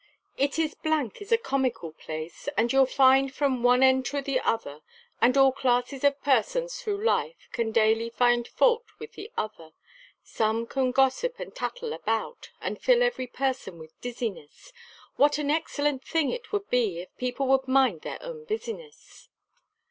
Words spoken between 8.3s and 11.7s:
fault with the other. Some can gossip and